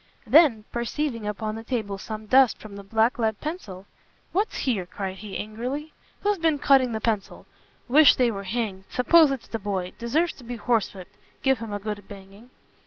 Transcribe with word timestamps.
Then 0.25 0.63
perceiving 0.71 1.27
upon 1.27 1.53
the 1.53 1.63
table 1.63 1.99
some 1.99 2.25
dust 2.25 2.57
from 2.57 2.75
the 2.75 2.81
black 2.83 3.19
lead 3.19 3.39
pencil, 3.39 3.85
"What's 4.31 4.57
here?" 4.57 4.87
cried 4.87 5.17
he, 5.17 5.37
angrily, 5.37 5.93
"who's 6.23 6.39
been 6.39 6.57
cutting 6.57 6.91
the 6.91 6.99
pencil? 6.99 7.45
wish 7.87 8.15
they 8.15 8.31
were 8.31 8.45
hanged; 8.45 8.85
suppose 8.89 9.29
it's 9.29 9.47
the 9.47 9.59
boy; 9.59 9.93
deserves 9.99 10.33
to 10.37 10.43
be 10.43 10.57
horsewhipped: 10.57 11.15
give 11.43 11.59
him 11.59 11.71
a 11.71 11.77
good 11.77 12.07
banging." 12.07 12.49